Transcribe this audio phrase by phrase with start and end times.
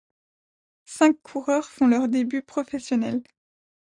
[0.87, 3.21] Cinq coureurs font leurs débuts professionnels.